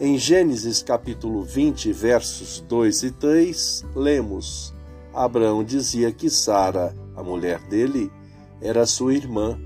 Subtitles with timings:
[0.00, 4.72] Em Gênesis capítulo 20, versos 2 e 3, lemos:
[5.12, 8.08] Abraão dizia que Sara, a mulher dele,
[8.60, 9.58] era sua irmã.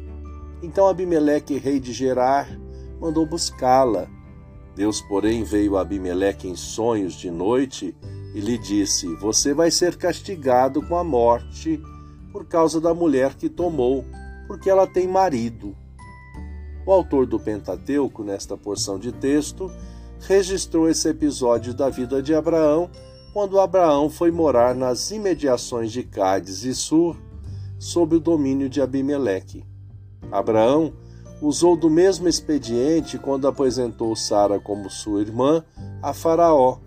[0.63, 2.49] Então Abimeleque, rei de Gerar,
[2.99, 4.09] mandou buscá-la.
[4.75, 7.95] Deus, porém, veio a Abimeleque em sonhos de noite
[8.35, 11.79] e lhe disse: Você vai ser castigado com a morte
[12.33, 14.03] por causa da mulher que tomou,
[14.47, 15.77] porque ela tem marido.
[16.87, 19.71] O autor do Pentateuco, nesta porção de texto,
[20.27, 22.91] registrou esse episódio da vida de Abraão
[23.33, 27.17] quando Abraão foi morar nas imediações de Cádiz e Sur,
[27.79, 29.65] sob o domínio de Abimeleque.
[30.31, 30.93] Abraão
[31.41, 35.65] usou do mesmo expediente quando apresentou Sara como sua irmã
[36.03, 36.79] a Faraó.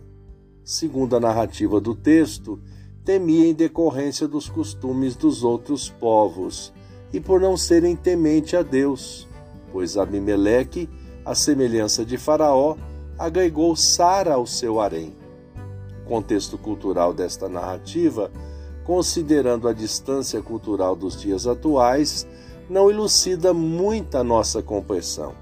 [0.64, 2.60] Segundo a narrativa do texto,
[3.04, 6.72] temia em decorrência dos costumes dos outros povos
[7.12, 9.28] e por não serem temente a Deus,
[9.72, 10.90] pois Abimeleque,
[11.24, 12.76] à semelhança de Faraó,
[13.18, 15.16] agregou Sara ao seu harém.
[16.06, 18.32] O contexto cultural desta narrativa,
[18.84, 22.28] considerando a distância cultural dos dias atuais,
[22.70, 25.34] não elucida muita nossa compreensão,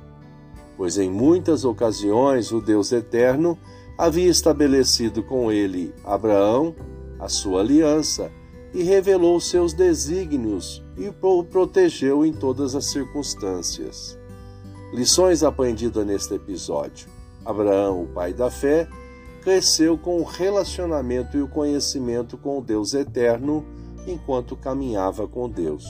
[0.77, 3.57] pois em muitas ocasiões o Deus eterno
[3.97, 6.75] havia estabelecido com ele Abraão
[7.19, 8.31] a sua aliança
[8.73, 14.17] e revelou seus desígnios e o protegeu em todas as circunstâncias.
[14.91, 17.22] Lições aprendidas neste episódio.
[17.45, 18.87] Abraão, o pai da fé,
[19.41, 23.65] cresceu com o relacionamento e o conhecimento com o Deus eterno
[24.07, 25.85] enquanto caminhava com Deus.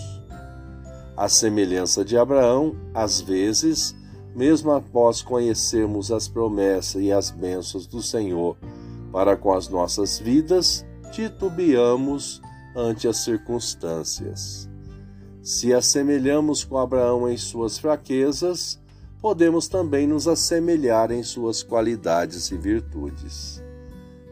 [1.16, 3.96] A semelhança de Abraão, às vezes,
[4.36, 8.58] mesmo após conhecermos as promessas e as bênçãos do Senhor
[9.12, 12.42] para com as nossas vidas, titubeamos
[12.76, 14.68] ante as circunstâncias.
[15.44, 18.82] Se assemelhamos com Abraão em suas fraquezas,
[19.24, 23.64] podemos também nos assemelhar em suas qualidades e virtudes.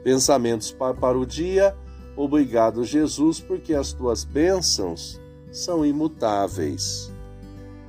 [0.04, 1.74] Pensamentos para o dia.
[2.14, 5.18] Obrigado, Jesus, porque as tuas bênçãos
[5.50, 7.10] são imutáveis.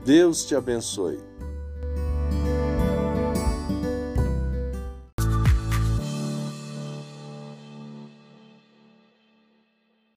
[0.05, 1.32] Deus te abençoe.